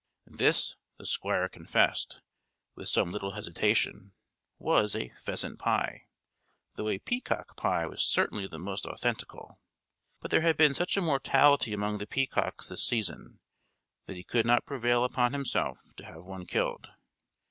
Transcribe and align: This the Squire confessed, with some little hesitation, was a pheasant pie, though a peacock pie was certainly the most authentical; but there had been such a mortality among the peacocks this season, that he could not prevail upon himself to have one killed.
This 0.25 0.77
the 0.97 1.05
Squire 1.05 1.47
confessed, 1.47 2.23
with 2.73 2.89
some 2.89 3.11
little 3.11 3.33
hesitation, 3.33 4.13
was 4.57 4.95
a 4.95 5.09
pheasant 5.09 5.59
pie, 5.59 6.07
though 6.73 6.87
a 6.89 6.97
peacock 6.97 7.55
pie 7.55 7.85
was 7.85 8.03
certainly 8.03 8.47
the 8.47 8.57
most 8.57 8.85
authentical; 8.87 9.59
but 10.19 10.31
there 10.31 10.41
had 10.41 10.57
been 10.57 10.73
such 10.73 10.97
a 10.97 11.01
mortality 11.01 11.71
among 11.71 11.99
the 11.99 12.07
peacocks 12.07 12.67
this 12.67 12.83
season, 12.83 13.41
that 14.07 14.15
he 14.17 14.23
could 14.23 14.47
not 14.47 14.65
prevail 14.65 15.03
upon 15.03 15.33
himself 15.33 15.93
to 15.97 16.03
have 16.05 16.23
one 16.25 16.47
killed. 16.47 16.89